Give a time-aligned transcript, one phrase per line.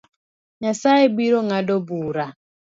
[0.61, 2.25] Nyasaye birongado bura